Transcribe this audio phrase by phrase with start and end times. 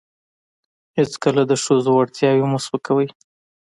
[0.97, 3.07] هیڅکله د ښځو وړتیاوې مه سپکوئ.